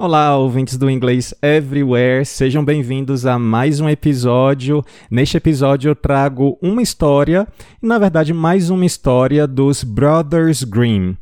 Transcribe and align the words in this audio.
Olá, 0.00 0.36
ouvintes 0.36 0.76
do 0.78 0.88
Inglês 0.88 1.34
Everywhere, 1.42 2.24
sejam 2.24 2.64
bem-vindos 2.64 3.26
a 3.26 3.36
mais 3.36 3.80
um 3.80 3.88
episódio. 3.88 4.80
Neste 5.10 5.36
episódio 5.36 5.88
eu 5.88 5.96
trago 5.96 6.56
uma 6.62 6.80
história, 6.80 7.48
e 7.82 7.84
na 7.84 7.98
verdade 7.98 8.32
mais 8.32 8.70
uma 8.70 8.86
história 8.86 9.44
dos 9.44 9.82
Brothers 9.82 10.62
Grimm. 10.62 11.14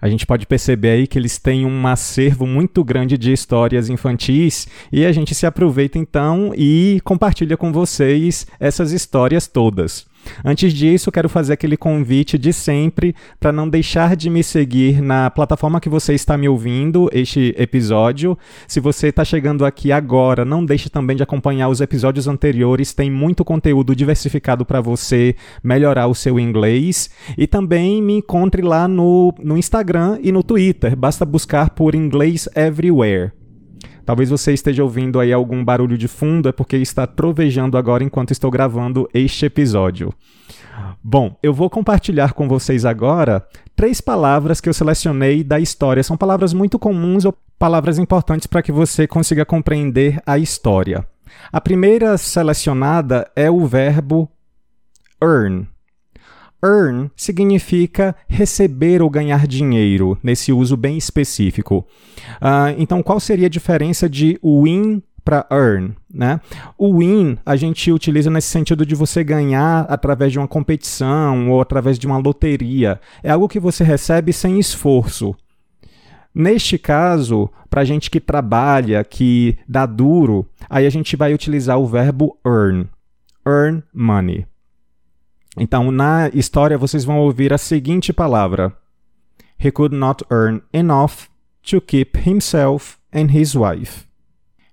A 0.00 0.08
gente 0.08 0.24
pode 0.24 0.46
perceber 0.46 0.90
aí 0.90 1.06
que 1.08 1.18
eles 1.18 1.38
têm 1.38 1.66
um 1.66 1.86
acervo 1.88 2.46
muito 2.46 2.84
grande 2.84 3.18
de 3.18 3.32
histórias 3.32 3.88
infantis 3.88 4.68
e 4.92 5.04
a 5.04 5.10
gente 5.10 5.34
se 5.34 5.44
aproveita 5.44 5.98
então 5.98 6.52
e 6.56 7.00
compartilha 7.02 7.56
com 7.56 7.72
vocês 7.72 8.46
essas 8.60 8.92
histórias 8.92 9.48
todas. 9.48 10.06
Antes 10.44 10.72
disso, 10.72 11.12
quero 11.12 11.28
fazer 11.28 11.52
aquele 11.52 11.76
convite 11.76 12.38
de 12.38 12.52
sempre 12.52 13.14
para 13.38 13.52
não 13.52 13.68
deixar 13.68 14.16
de 14.16 14.30
me 14.30 14.42
seguir 14.42 15.02
na 15.02 15.30
plataforma 15.30 15.80
que 15.80 15.88
você 15.88 16.14
está 16.14 16.36
me 16.36 16.48
ouvindo 16.48 17.08
este 17.12 17.54
episódio. 17.58 18.38
Se 18.66 18.80
você 18.80 19.08
está 19.08 19.24
chegando 19.24 19.64
aqui 19.64 19.92
agora, 19.92 20.44
não 20.44 20.64
deixe 20.64 20.88
também 20.88 21.16
de 21.16 21.22
acompanhar 21.22 21.68
os 21.68 21.80
episódios 21.80 22.26
anteriores, 22.26 22.94
tem 22.94 23.10
muito 23.10 23.44
conteúdo 23.44 23.94
diversificado 23.94 24.64
para 24.64 24.80
você 24.80 25.34
melhorar 25.62 26.06
o 26.06 26.14
seu 26.14 26.38
inglês. 26.38 27.10
E 27.36 27.46
também 27.46 28.02
me 28.02 28.14
encontre 28.14 28.62
lá 28.62 28.86
no, 28.88 29.34
no 29.42 29.56
Instagram 29.56 30.18
e 30.22 30.32
no 30.32 30.42
Twitter, 30.42 30.96
basta 30.96 31.24
buscar 31.24 31.70
por 31.70 31.94
Inglês 31.94 32.48
Everywhere. 32.54 33.39
Talvez 34.04 34.30
você 34.30 34.52
esteja 34.52 34.82
ouvindo 34.82 35.20
aí 35.20 35.32
algum 35.32 35.64
barulho 35.64 35.96
de 35.96 36.08
fundo, 36.08 36.48
é 36.48 36.52
porque 36.52 36.76
está 36.76 37.06
trovejando 37.06 37.76
agora 37.76 38.04
enquanto 38.04 38.30
estou 38.30 38.50
gravando 38.50 39.08
este 39.12 39.46
episódio. 39.46 40.12
Bom, 41.02 41.36
eu 41.42 41.52
vou 41.54 41.70
compartilhar 41.70 42.32
com 42.32 42.48
vocês 42.48 42.84
agora 42.84 43.46
três 43.74 44.00
palavras 44.00 44.60
que 44.60 44.68
eu 44.68 44.74
selecionei 44.74 45.42
da 45.42 45.58
história. 45.58 46.02
São 46.02 46.16
palavras 46.16 46.52
muito 46.52 46.78
comuns 46.78 47.24
ou 47.24 47.34
palavras 47.58 47.98
importantes 47.98 48.46
para 48.46 48.62
que 48.62 48.72
você 48.72 49.06
consiga 49.06 49.44
compreender 49.44 50.20
a 50.26 50.38
história. 50.38 51.06
A 51.52 51.60
primeira 51.60 52.16
selecionada 52.18 53.30
é 53.34 53.50
o 53.50 53.66
verbo 53.66 54.30
earn. 55.22 55.66
Earn 56.62 57.10
significa 57.16 58.14
receber 58.28 59.02
ou 59.02 59.10
ganhar 59.10 59.46
dinheiro, 59.46 60.18
nesse 60.22 60.52
uso 60.52 60.76
bem 60.76 60.96
específico. 60.96 61.86
Uh, 62.36 62.74
então, 62.78 63.02
qual 63.02 63.18
seria 63.18 63.46
a 63.46 63.50
diferença 63.50 64.08
de 64.08 64.38
win 64.42 65.02
para 65.24 65.46
earn, 65.50 65.94
né? 66.12 66.40
O 66.76 66.98
win 66.98 67.38
a 67.44 67.56
gente 67.56 67.92
utiliza 67.92 68.30
nesse 68.30 68.48
sentido 68.48 68.84
de 68.84 68.94
você 68.94 69.22
ganhar 69.22 69.86
através 69.88 70.32
de 70.32 70.38
uma 70.38 70.48
competição 70.48 71.50
ou 71.50 71.60
através 71.60 71.98
de 71.98 72.06
uma 72.06 72.18
loteria. 72.18 73.00
É 73.22 73.30
algo 73.30 73.48
que 73.48 73.60
você 73.60 73.84
recebe 73.84 74.32
sem 74.32 74.58
esforço. 74.58 75.34
Neste 76.34 76.78
caso, 76.78 77.50
para 77.68 77.84
gente 77.84 78.10
que 78.10 78.20
trabalha, 78.20 79.04
que 79.04 79.58
dá 79.68 79.84
duro, 79.84 80.46
aí 80.68 80.86
a 80.86 80.90
gente 80.90 81.16
vai 81.16 81.34
utilizar 81.34 81.78
o 81.78 81.86
verbo 81.86 82.36
earn. 82.46 82.88
Earn 83.46 83.82
money. 83.92 84.49
Então, 85.56 85.90
na 85.90 86.28
história, 86.32 86.78
vocês 86.78 87.04
vão 87.04 87.18
ouvir 87.18 87.52
a 87.52 87.58
seguinte 87.58 88.12
palavra: 88.12 88.76
He 89.62 89.70
could 89.70 89.94
not 89.94 90.24
earn 90.30 90.62
enough 90.72 91.28
to 91.70 91.80
keep 91.80 92.18
himself 92.18 92.98
and 93.12 93.26
his 93.32 93.54
wife. 93.54 94.06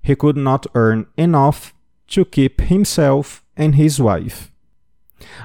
He 0.02 0.16
could 0.16 0.40
not 0.40 0.69
earn 0.74 1.06
enough 1.18 1.74
to 2.07 2.25
keep 2.25 2.62
himself 2.63 3.41
and 3.57 3.72
his 3.75 4.00
wife. 4.00 4.50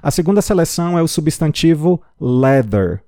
A 0.02 0.10
segunda 0.10 0.42
seleção 0.42 0.98
é 0.98 1.02
o 1.02 1.08
substantivo 1.08 2.00
leather. 2.20 3.02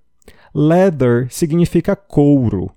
Leather 0.55 1.29
significa 1.31 1.95
couro. 1.95 2.71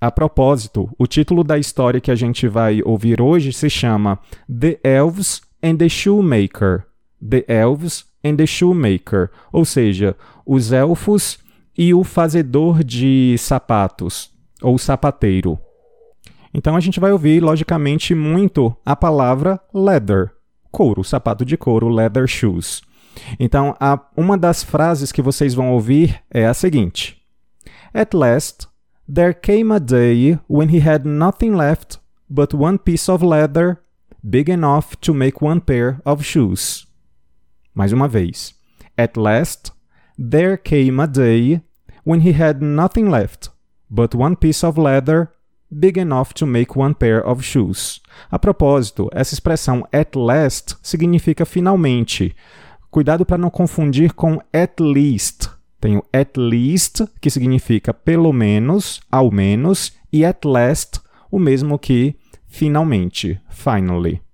A 0.00 0.10
propósito, 0.10 0.88
o 0.98 1.06
título 1.06 1.42
da 1.42 1.58
história 1.58 2.00
que 2.00 2.10
a 2.10 2.14
gente 2.14 2.46
vai 2.46 2.80
ouvir 2.84 3.20
hoje 3.20 3.52
se 3.52 3.68
chama 3.68 4.18
The 4.48 4.78
Elves 4.84 5.40
and 5.62 5.76
the 5.76 5.88
Shoemaker. 5.88 6.86
The 7.20 7.44
Elves 7.48 8.04
and 8.26 8.36
the 8.36 8.46
Shoemaker, 8.46 9.30
ou 9.52 9.64
seja, 9.64 10.16
os 10.44 10.72
elfos 10.72 11.38
e 11.76 11.92
o 11.92 12.02
fazedor 12.02 12.82
de 12.82 13.36
sapatos, 13.38 14.30
ou 14.62 14.78
sapateiro. 14.78 15.58
Então 16.52 16.74
a 16.74 16.80
gente 16.80 16.98
vai 16.98 17.12
ouvir, 17.12 17.42
logicamente, 17.42 18.14
muito 18.14 18.74
a 18.84 18.96
palavra 18.96 19.60
leather, 19.74 20.30
couro, 20.70 21.04
sapato 21.04 21.44
de 21.44 21.56
couro, 21.56 21.88
leather 21.88 22.26
shoes. 22.26 22.82
Então, 23.38 23.74
a, 23.80 24.00
uma 24.16 24.36
das 24.36 24.62
frases 24.62 25.10
que 25.12 25.22
vocês 25.22 25.54
vão 25.54 25.70
ouvir 25.72 26.22
é 26.30 26.46
a 26.46 26.54
seguinte: 26.54 27.16
At 27.92 28.14
last, 28.14 28.66
there 29.12 29.34
came 29.34 29.72
a 29.72 29.78
day 29.78 30.38
when 30.48 30.68
he 30.74 30.86
had 30.86 31.06
nothing 31.06 31.52
left 31.52 31.98
but 32.28 32.54
one 32.54 32.78
piece 32.78 33.10
of 33.10 33.24
leather 33.24 33.78
big 34.22 34.50
enough 34.50 34.96
to 35.00 35.14
make 35.14 35.44
one 35.44 35.60
pair 35.60 36.00
of 36.04 36.24
shoes. 36.24 36.85
Mais 37.76 37.92
uma 37.92 38.08
vez. 38.08 38.54
At 38.96 39.16
last, 39.16 39.70
there 40.18 40.56
came 40.56 41.00
a 41.00 41.06
day 41.06 41.60
when 42.04 42.26
he 42.26 42.32
had 42.32 42.64
nothing 42.64 43.10
left 43.10 43.50
but 43.90 44.14
one 44.14 44.34
piece 44.34 44.64
of 44.64 44.80
leather 44.80 45.28
big 45.70 45.98
enough 45.98 46.32
to 46.34 46.46
make 46.46 46.78
one 46.78 46.94
pair 46.94 47.20
of 47.26 47.42
shoes. 47.42 48.00
A 48.30 48.38
propósito, 48.38 49.08
essa 49.12 49.34
expressão 49.34 49.86
at 49.92 50.16
last 50.16 50.76
significa 50.82 51.44
finalmente. 51.44 52.34
Cuidado 52.90 53.26
para 53.26 53.38
não 53.38 53.50
confundir 53.50 54.14
com 54.14 54.40
at 54.52 54.80
least. 54.80 55.50
Tem 55.80 55.98
o 55.98 56.04
at 56.12 56.38
least, 56.38 57.02
que 57.20 57.30
significa 57.30 57.92
pelo 57.92 58.32
menos, 58.32 59.00
ao 59.10 59.30
menos, 59.30 59.92
e 60.10 60.24
at 60.24 60.44
last, 60.44 61.00
o 61.30 61.38
mesmo 61.38 61.78
que 61.78 62.16
finalmente, 62.46 63.38
finally. 63.50 64.25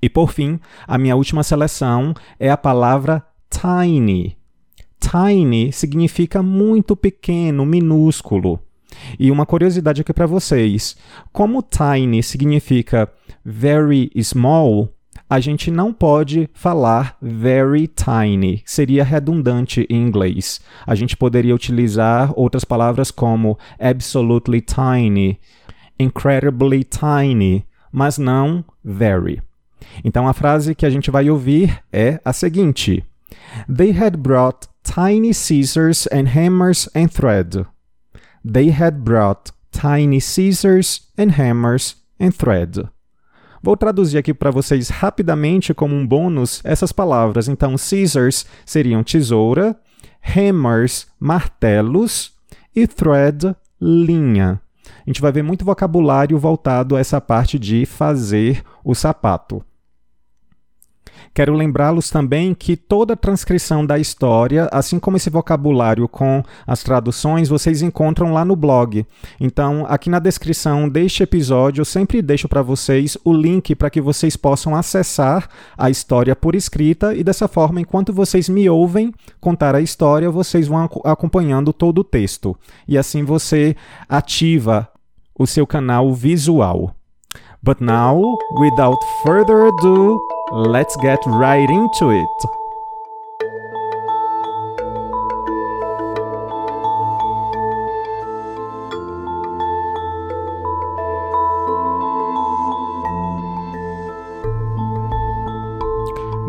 E 0.00 0.08
por 0.08 0.32
fim, 0.32 0.60
a 0.86 0.98
minha 0.98 1.16
última 1.16 1.42
seleção 1.42 2.14
é 2.38 2.50
a 2.50 2.56
palavra 2.56 3.24
tiny. 3.50 4.36
Tiny 4.98 5.72
significa 5.72 6.42
muito 6.42 6.96
pequeno, 6.96 7.64
minúsculo. 7.64 8.60
E 9.18 9.30
uma 9.30 9.46
curiosidade 9.46 10.00
aqui 10.00 10.12
para 10.12 10.26
vocês: 10.26 10.96
como 11.32 11.62
tiny 11.62 12.22
significa 12.22 13.10
very 13.44 14.10
small, 14.22 14.92
a 15.28 15.40
gente 15.40 15.70
não 15.70 15.92
pode 15.92 16.48
falar 16.54 17.16
very 17.20 17.88
tiny, 17.88 18.62
seria 18.64 19.02
redundante 19.02 19.86
em 19.90 19.96
inglês. 19.96 20.60
A 20.86 20.94
gente 20.94 21.16
poderia 21.16 21.54
utilizar 21.54 22.32
outras 22.36 22.64
palavras 22.64 23.10
como 23.10 23.58
absolutely 23.78 24.60
tiny, 24.60 25.40
incredibly 25.98 26.84
tiny, 26.84 27.66
mas 27.90 28.18
não 28.18 28.64
very. 28.84 29.42
Então 30.04 30.28
a 30.28 30.32
frase 30.32 30.74
que 30.74 30.86
a 30.86 30.90
gente 30.90 31.10
vai 31.10 31.28
ouvir 31.30 31.78
é 31.92 32.20
a 32.24 32.32
seguinte: 32.32 33.04
They 33.74 33.90
had 33.90 34.16
brought 34.16 34.68
tiny 34.82 35.32
scissors 35.32 36.06
and 36.12 36.28
hammers 36.28 36.88
and 36.94 37.08
thread. 37.08 37.66
They 38.44 38.70
had 38.70 38.98
brought 38.98 39.52
tiny 39.72 40.20
scissors 40.20 41.08
and 41.18 41.32
hammers 41.40 41.96
and 42.20 42.30
thread. 42.30 42.88
Vou 43.62 43.76
traduzir 43.76 44.18
aqui 44.18 44.32
para 44.32 44.50
vocês 44.50 44.88
rapidamente 44.88 45.74
como 45.74 45.94
um 45.94 46.06
bônus 46.06 46.60
essas 46.62 46.92
palavras. 46.92 47.48
Então, 47.48 47.76
scissors 47.76 48.46
seriam 48.64 49.02
tesoura, 49.02 49.76
hammers, 50.22 51.08
martelos 51.18 52.32
e 52.74 52.86
thread, 52.86 53.56
linha. 53.80 54.60
A 54.86 55.10
gente 55.10 55.20
vai 55.20 55.32
ver 55.32 55.42
muito 55.42 55.64
vocabulário 55.64 56.38
voltado 56.38 56.94
a 56.94 57.00
essa 57.00 57.20
parte 57.20 57.58
de 57.58 57.84
fazer 57.86 58.62
o 58.84 58.94
sapato. 58.94 59.64
Quero 61.34 61.54
lembrá-los 61.54 62.10
também 62.10 62.54
que 62.54 62.76
toda 62.76 63.14
a 63.14 63.16
transcrição 63.16 63.84
da 63.84 63.98
história, 63.98 64.68
assim 64.72 64.98
como 64.98 65.16
esse 65.16 65.28
vocabulário 65.28 66.08
com 66.08 66.42
as 66.66 66.82
traduções, 66.82 67.48
vocês 67.48 67.82
encontram 67.82 68.32
lá 68.32 68.44
no 68.44 68.56
blog. 68.56 69.06
Então, 69.40 69.84
aqui 69.88 70.08
na 70.08 70.18
descrição 70.18 70.88
deste 70.88 71.22
episódio, 71.22 71.82
eu 71.82 71.84
sempre 71.84 72.22
deixo 72.22 72.48
para 72.48 72.62
vocês 72.62 73.18
o 73.24 73.32
link 73.32 73.74
para 73.74 73.90
que 73.90 74.00
vocês 74.00 74.36
possam 74.36 74.74
acessar 74.74 75.48
a 75.76 75.90
história 75.90 76.34
por 76.34 76.54
escrita 76.54 77.14
e 77.14 77.22
dessa 77.22 77.48
forma, 77.48 77.80
enquanto 77.80 78.12
vocês 78.12 78.48
me 78.48 78.68
ouvem 78.68 79.12
contar 79.40 79.74
a 79.74 79.80
história, 79.80 80.30
vocês 80.30 80.66
vão 80.66 80.88
acompanhando 81.04 81.72
todo 81.72 81.98
o 81.98 82.04
texto. 82.04 82.56
E 82.88 82.96
assim 82.96 83.24
você 83.24 83.76
ativa 84.08 84.88
o 85.38 85.46
seu 85.46 85.66
canal 85.66 86.12
visual. 86.12 86.94
But 87.62 87.80
now, 87.80 88.38
without 88.60 88.98
further 89.24 89.66
ado, 89.66 90.20
Let's 90.52 90.96
get 90.98 91.18
right 91.26 91.68
into 91.68 92.10
it. 92.10 92.28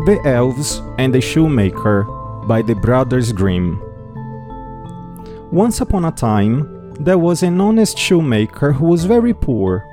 The 0.06 0.20
Elves 0.24 0.80
and 0.98 1.12
the 1.12 1.20
Shoemaker 1.20 2.04
by 2.46 2.62
the 2.62 2.74
Brothers 2.74 3.32
Grimm. 3.32 3.82
Once 5.50 5.80
upon 5.80 6.04
a 6.04 6.12
time, 6.12 6.94
there 7.00 7.18
was 7.18 7.42
an 7.42 7.60
honest 7.60 7.98
shoemaker 7.98 8.72
who 8.72 8.86
was 8.86 9.06
very 9.06 9.34
poor. 9.34 9.84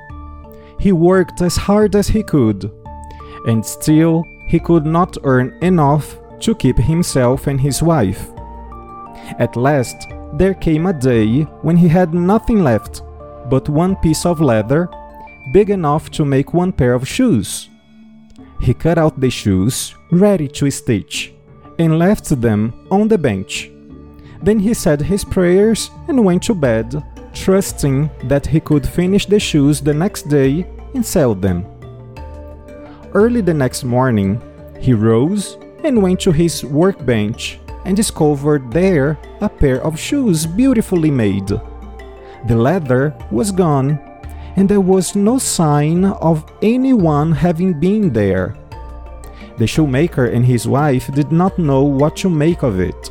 He 0.78 0.92
worked 0.92 1.42
as 1.42 1.56
hard 1.56 1.96
as 1.96 2.08
he 2.08 2.22
could, 2.22 2.70
and 3.46 3.64
still 3.64 4.24
he 4.46 4.60
could 4.60 4.84
not 4.84 5.16
earn 5.24 5.56
enough 5.62 6.18
to 6.40 6.54
keep 6.54 6.76
himself 6.78 7.46
and 7.46 7.60
his 7.60 7.82
wife. 7.82 8.28
At 9.38 9.56
last, 9.56 10.08
there 10.34 10.54
came 10.54 10.86
a 10.86 10.92
day 10.92 11.42
when 11.62 11.76
he 11.76 11.88
had 11.88 12.12
nothing 12.14 12.62
left 12.62 13.02
but 13.48 13.68
one 13.68 13.96
piece 13.96 14.26
of 14.26 14.40
leather 14.40 14.88
big 15.52 15.70
enough 15.70 16.10
to 16.10 16.24
make 16.24 16.52
one 16.52 16.72
pair 16.72 16.94
of 16.94 17.06
shoes. 17.06 17.68
He 18.60 18.74
cut 18.74 18.98
out 18.98 19.20
the 19.20 19.30
shoes, 19.30 19.94
ready 20.10 20.48
to 20.48 20.70
stitch, 20.70 21.32
and 21.78 21.98
left 21.98 22.40
them 22.40 22.72
on 22.90 23.08
the 23.08 23.18
bench. 23.18 23.70
Then 24.42 24.58
he 24.58 24.74
said 24.74 25.00
his 25.00 25.24
prayers 25.24 25.90
and 26.08 26.24
went 26.24 26.42
to 26.44 26.54
bed, 26.54 27.02
trusting 27.32 28.10
that 28.24 28.46
he 28.46 28.60
could 28.60 28.86
finish 28.86 29.26
the 29.26 29.38
shoes 29.38 29.80
the 29.80 29.94
next 29.94 30.28
day 30.28 30.66
and 30.94 31.04
sell 31.04 31.34
them. 31.34 31.64
Early 33.16 33.40
the 33.40 33.54
next 33.54 33.82
morning, 33.82 34.42
he 34.78 34.92
rose 34.92 35.56
and 35.82 36.02
went 36.02 36.20
to 36.20 36.32
his 36.32 36.62
workbench 36.62 37.58
and 37.86 37.96
discovered 37.96 38.70
there 38.70 39.16
a 39.40 39.48
pair 39.48 39.80
of 39.82 39.98
shoes 39.98 40.44
beautifully 40.44 41.10
made. 41.10 41.48
The 41.48 42.54
leather 42.54 43.16
was 43.30 43.52
gone 43.52 43.98
and 44.56 44.68
there 44.68 44.82
was 44.82 45.16
no 45.16 45.38
sign 45.38 46.04
of 46.04 46.44
anyone 46.60 47.32
having 47.32 47.80
been 47.80 48.12
there. 48.12 48.54
The 49.56 49.66
shoemaker 49.66 50.26
and 50.26 50.44
his 50.44 50.68
wife 50.68 51.10
did 51.14 51.32
not 51.32 51.58
know 51.58 51.84
what 51.84 52.16
to 52.16 52.28
make 52.28 52.62
of 52.62 52.80
it. 52.80 53.10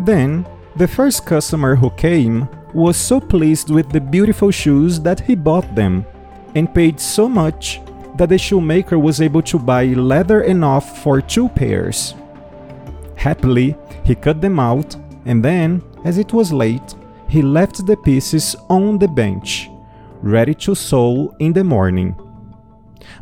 Then, 0.00 0.48
the 0.74 0.88
first 0.88 1.26
customer 1.26 1.74
who 1.76 1.90
came 1.90 2.48
was 2.72 2.96
so 2.96 3.20
pleased 3.20 3.68
with 3.68 3.90
the 3.90 4.00
beautiful 4.00 4.50
shoes 4.50 4.98
that 5.00 5.20
he 5.20 5.34
bought 5.34 5.74
them 5.74 6.06
and 6.54 6.74
paid 6.74 6.98
so 6.98 7.28
much 7.28 7.78
that 8.16 8.28
the 8.28 8.38
shoemaker 8.38 8.98
was 8.98 9.20
able 9.20 9.42
to 9.42 9.58
buy 9.58 9.84
leather 9.86 10.42
enough 10.42 11.02
for 11.02 11.20
two 11.20 11.48
pairs. 11.48 12.14
Happily, 13.16 13.76
he 14.04 14.14
cut 14.14 14.40
them 14.40 14.58
out, 14.58 14.96
and 15.26 15.44
then, 15.44 15.82
as 16.04 16.18
it 16.18 16.32
was 16.32 16.52
late, 16.52 16.94
he 17.28 17.42
left 17.42 17.86
the 17.86 17.96
pieces 17.96 18.56
on 18.68 18.98
the 18.98 19.08
bench, 19.08 19.68
ready 20.22 20.54
to 20.54 20.74
sew 20.74 21.34
in 21.38 21.52
the 21.52 21.64
morning. 21.64 22.16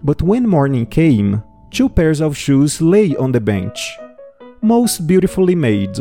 But 0.03 0.23
when 0.23 0.49
morning 0.49 0.87
came, 0.87 1.43
two 1.71 1.89
pairs 1.89 2.21
of 2.21 2.37
shoes 2.37 2.81
lay 2.81 3.15
on 3.17 3.33
the 3.33 3.41
bench, 3.41 3.99
most 4.63 5.07
beautifully 5.07 5.55
made, 5.55 5.99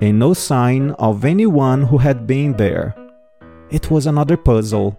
and 0.00 0.18
no 0.18 0.34
sign 0.34 0.90
of 0.92 1.24
anyone 1.24 1.82
who 1.82 1.98
had 1.98 2.26
been 2.26 2.56
there. 2.56 2.94
It 3.70 3.90
was 3.90 4.06
another 4.06 4.36
puzzle. 4.36 4.98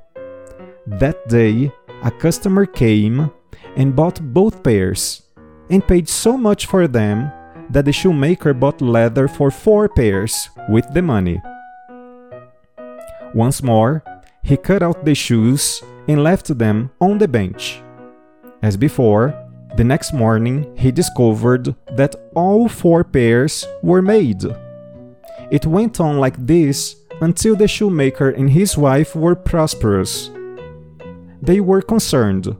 That 0.88 1.28
day, 1.30 1.72
a 2.04 2.12
customer 2.12 2.66
came 2.66 3.32
and 3.76 3.96
bought 3.96 4.22
both 4.34 4.64
pairs, 4.64 5.24
and 5.70 5.88
paid 5.88 6.08
so 6.08 6.38
much 6.38 6.66
for 6.66 6.88
them 6.88 7.32
that 7.70 7.86
the 7.86 7.92
shoemaker 7.92 8.54
bought 8.54 8.82
leather 8.82 9.28
for 9.28 9.50
four 9.50 9.90
pairs 9.90 10.50
with 10.70 10.86
the 10.94 11.02
money. 11.02 11.42
Once 13.34 13.64
more, 13.64 14.04
he 14.44 14.58
cut 14.58 14.84
out 14.84 15.06
the 15.06 15.16
shoes 15.16 15.82
and 16.08 16.24
left 16.24 16.58
them 16.58 16.92
on 17.00 17.18
the 17.18 17.28
bench. 17.28 17.82
As 18.62 18.78
before, 18.78 19.34
the 19.76 19.84
next 19.84 20.14
morning 20.14 20.76
he 20.78 20.92
discovered 20.92 21.74
that 21.96 22.16
all 22.36 22.68
four 22.68 23.04
pairs 23.04 23.66
were 23.82 24.02
made. 24.02 24.44
It 25.50 25.66
went 25.66 26.00
on 26.00 26.20
like 26.20 26.38
this 26.38 26.96
until 27.22 27.56
the 27.56 27.68
shoemaker 27.68 28.30
and 28.30 28.50
his 28.50 28.78
wife 28.78 29.16
were 29.16 29.36
prosperous. 29.36 30.30
They 31.44 31.60
were 31.60 31.82
concerned. 31.82 32.56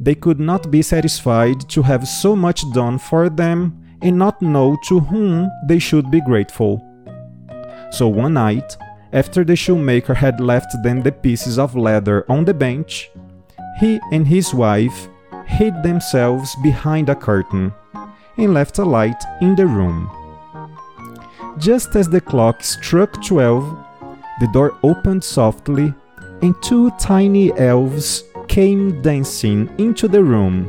They 0.00 0.16
could 0.16 0.40
not 0.40 0.68
be 0.68 0.82
satisfied 0.82 1.70
to 1.70 1.82
have 1.82 2.08
so 2.08 2.34
much 2.34 2.64
done 2.72 2.98
for 2.98 3.28
them 3.28 3.80
and 4.02 4.18
not 4.18 4.42
know 4.42 4.76
to 4.88 4.98
whom 4.98 5.48
they 5.68 5.78
should 5.78 6.10
be 6.10 6.20
grateful. 6.20 6.82
So 7.92 8.08
one 8.08 8.34
night, 8.34 8.76
after 9.12 9.44
the 9.44 9.54
shoemaker 9.54 10.14
had 10.14 10.40
left 10.40 10.74
them 10.82 11.00
the 11.00 11.12
pieces 11.12 11.60
of 11.60 11.76
leather 11.76 12.24
on 12.28 12.44
the 12.44 12.54
bench, 12.54 13.08
he 13.78 14.00
and 14.10 14.26
his 14.26 14.52
wife 14.52 15.06
hid 15.46 15.84
themselves 15.84 16.56
behind 16.60 17.08
a 17.08 17.14
curtain 17.14 17.72
and 18.36 18.52
left 18.52 18.80
a 18.80 18.84
light 18.84 19.22
in 19.42 19.54
the 19.54 19.66
room. 19.66 20.10
Just 21.58 21.94
as 21.94 22.08
the 22.08 22.20
clock 22.20 22.64
struck 22.64 23.24
twelve, 23.24 23.62
the 24.40 24.48
door 24.52 24.76
opened 24.82 25.22
softly 25.22 25.94
and 26.44 26.54
two 26.62 26.90
tiny 26.92 27.56
elves 27.58 28.24
came 28.48 29.00
dancing 29.00 29.68
into 29.78 30.06
the 30.06 30.22
room, 30.22 30.68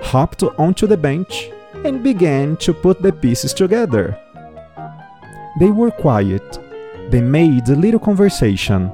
hopped 0.00 0.42
onto 0.42 0.86
the 0.86 0.96
bench, 0.96 1.50
and 1.84 2.04
began 2.04 2.56
to 2.58 2.72
put 2.72 3.02
the 3.02 3.12
pieces 3.12 3.52
together. 3.52 4.16
They 5.58 5.70
were 5.70 5.90
quiet 5.90 6.58
they 7.10 7.20
made 7.20 7.68
a 7.68 7.76
little 7.76 8.00
conversation, 8.00 8.90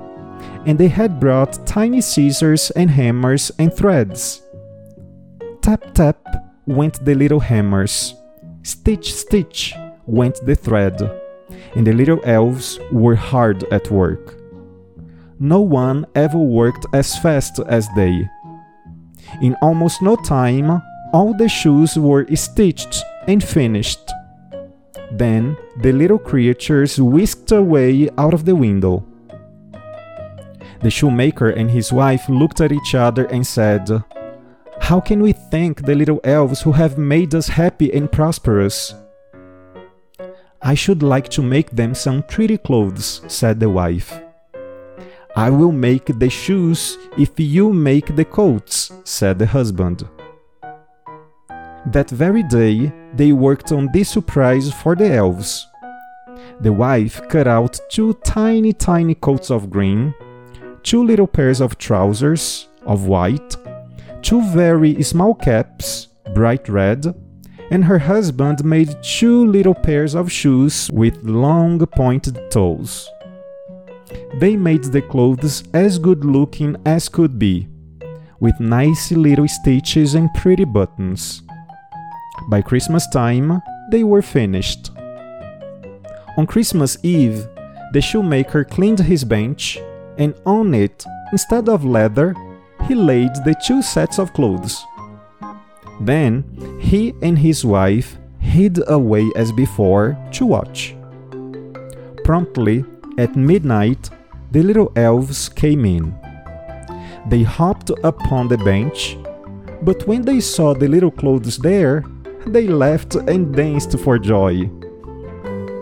and 0.66 0.76
they 0.78 0.88
had 0.88 1.20
brought 1.20 1.66
tiny 1.66 2.00
scissors 2.00 2.70
and 2.72 2.90
hammers 2.90 3.52
and 3.60 3.72
threads. 3.72 4.42
Tap 5.62 5.94
tap 5.94 6.18
went 6.66 7.04
the 7.04 7.14
little 7.14 7.38
hammers, 7.38 8.14
stitch 8.62 9.14
stitch 9.14 9.74
went 10.06 10.44
the 10.46 10.56
thread, 10.56 11.00
and 11.76 11.86
the 11.86 11.92
little 11.92 12.20
elves 12.24 12.80
were 12.90 13.14
hard 13.14 13.62
at 13.72 13.90
work. 13.90 14.37
No 15.40 15.60
one 15.60 16.06
ever 16.14 16.38
worked 16.38 16.86
as 16.92 17.16
fast 17.18 17.60
as 17.68 17.88
they. 17.94 18.28
In 19.40 19.54
almost 19.62 20.02
no 20.02 20.16
time, 20.16 20.82
all 21.12 21.32
the 21.32 21.48
shoes 21.48 21.96
were 21.96 22.26
stitched 22.34 23.02
and 23.28 23.42
finished. 23.42 24.00
Then 25.12 25.56
the 25.80 25.92
little 25.92 26.18
creatures 26.18 27.00
whisked 27.00 27.52
away 27.52 28.10
out 28.18 28.34
of 28.34 28.44
the 28.44 28.56
window. 28.56 29.04
The 30.80 30.90
shoemaker 30.90 31.50
and 31.50 31.70
his 31.70 31.92
wife 31.92 32.28
looked 32.28 32.60
at 32.60 32.72
each 32.72 32.94
other 32.94 33.26
and 33.26 33.46
said, 33.46 33.88
How 34.80 35.00
can 35.00 35.22
we 35.22 35.32
thank 35.32 35.84
the 35.84 35.94
little 35.94 36.20
elves 36.24 36.62
who 36.62 36.72
have 36.72 36.98
made 36.98 37.34
us 37.34 37.48
happy 37.48 37.92
and 37.92 38.10
prosperous? 38.10 38.94
I 40.60 40.74
should 40.74 41.02
like 41.02 41.28
to 41.30 41.42
make 41.42 41.70
them 41.70 41.94
some 41.94 42.22
pretty 42.22 42.58
clothes, 42.58 43.22
said 43.28 43.60
the 43.60 43.70
wife. 43.70 44.20
I 45.36 45.50
will 45.50 45.72
make 45.72 46.06
the 46.18 46.30
shoes 46.30 46.98
if 47.16 47.38
you 47.38 47.72
make 47.72 48.16
the 48.16 48.24
coats, 48.24 48.90
said 49.04 49.38
the 49.38 49.46
husband. 49.46 50.08
That 51.86 52.10
very 52.10 52.42
day, 52.42 52.92
they 53.14 53.32
worked 53.32 53.72
on 53.72 53.88
this 53.92 54.10
surprise 54.10 54.72
for 54.72 54.94
the 54.94 55.12
elves. 55.12 55.66
The 56.60 56.72
wife 56.72 57.20
cut 57.28 57.46
out 57.46 57.78
two 57.88 58.14
tiny, 58.24 58.72
tiny 58.72 59.14
coats 59.14 59.50
of 59.50 59.70
green, 59.70 60.14
two 60.82 61.04
little 61.04 61.26
pairs 61.26 61.60
of 61.60 61.78
trousers 61.78 62.68
of 62.82 63.06
white, 63.06 63.56
two 64.22 64.42
very 64.50 65.02
small 65.02 65.34
caps, 65.34 66.08
bright 66.34 66.68
red, 66.68 67.14
and 67.70 67.84
her 67.84 67.98
husband 67.98 68.64
made 68.64 69.02
two 69.02 69.46
little 69.46 69.74
pairs 69.74 70.14
of 70.14 70.32
shoes 70.32 70.90
with 70.92 71.22
long 71.22 71.78
pointed 71.86 72.50
toes. 72.50 73.08
They 74.34 74.56
made 74.56 74.84
the 74.84 75.02
clothes 75.02 75.64
as 75.74 75.98
good 75.98 76.24
looking 76.24 76.76
as 76.86 77.08
could 77.08 77.38
be, 77.38 77.68
with 78.40 78.58
nice 78.60 79.10
little 79.12 79.48
stitches 79.48 80.14
and 80.14 80.32
pretty 80.34 80.64
buttons. 80.64 81.42
By 82.48 82.62
Christmas 82.62 83.06
time, 83.08 83.60
they 83.90 84.04
were 84.04 84.22
finished. 84.22 84.90
On 86.36 86.46
Christmas 86.46 86.96
Eve, 87.02 87.48
the 87.92 88.00
shoemaker 88.00 88.64
cleaned 88.64 89.00
his 89.00 89.24
bench, 89.24 89.78
and 90.18 90.34
on 90.46 90.74
it, 90.74 91.04
instead 91.32 91.68
of 91.68 91.84
leather, 91.84 92.34
he 92.86 92.94
laid 92.94 93.34
the 93.44 93.54
two 93.64 93.82
sets 93.82 94.18
of 94.18 94.32
clothes. 94.32 94.84
Then 96.00 96.44
he 96.80 97.14
and 97.22 97.38
his 97.38 97.64
wife 97.64 98.18
hid 98.38 98.78
away 98.88 99.30
as 99.36 99.52
before 99.52 100.16
to 100.32 100.46
watch. 100.46 100.94
Promptly, 102.24 102.84
at 103.18 103.36
midnight, 103.36 104.08
the 104.52 104.62
little 104.62 104.92
elves 104.96 105.48
came 105.50 105.84
in. 105.84 106.14
They 107.28 107.42
hopped 107.42 107.90
upon 108.02 108.48
the 108.48 108.58
bench, 108.58 109.18
But 109.82 110.06
when 110.06 110.22
they 110.22 110.40
saw 110.40 110.74
the 110.74 110.88
little 110.88 111.10
clothes 111.10 111.58
there, 111.58 112.04
they 112.46 112.66
laughed 112.66 113.14
and 113.14 113.54
danced 113.54 113.96
for 113.98 114.18
joy. 114.18 114.70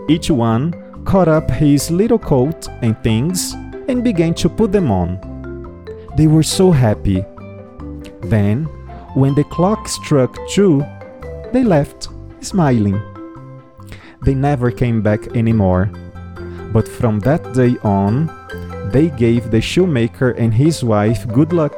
Each 0.07 0.29
one 0.29 0.73
caught 1.05 1.27
up 1.27 1.49
his 1.49 1.89
little 1.89 2.19
coat 2.19 2.67
and 2.81 2.95
things 3.03 3.53
and 3.87 4.03
began 4.03 4.33
to 4.35 4.49
put 4.49 4.71
them 4.71 4.91
on. 4.91 5.17
They 6.15 6.27
were 6.27 6.43
so 6.43 6.71
happy. 6.71 7.25
Then, 8.21 8.65
when 9.15 9.33
the 9.33 9.45
clock 9.45 9.87
struck 9.87 10.37
two, 10.49 10.85
they 11.53 11.63
left, 11.63 12.09
smiling. 12.41 13.01
They 14.23 14.35
never 14.35 14.69
came 14.71 15.01
back 15.01 15.35
anymore. 15.35 15.89
But 16.73 16.87
from 16.87 17.19
that 17.21 17.53
day 17.53 17.77
on, 17.83 18.29
they 18.91 19.09
gave 19.09 19.51
the 19.51 19.61
shoemaker 19.61 20.31
and 20.31 20.53
his 20.53 20.83
wife 20.83 21.27
good 21.27 21.53
luck 21.53 21.73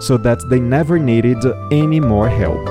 so 0.00 0.16
that 0.18 0.38
they 0.48 0.60
never 0.60 0.98
needed 0.98 1.38
any 1.70 2.00
more 2.00 2.28
help. 2.28 2.64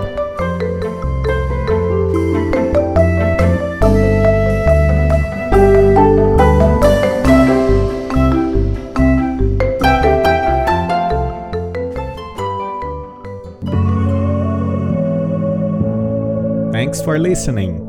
Thanks 16.72 17.02
for 17.02 17.20
listening. 17.20 17.89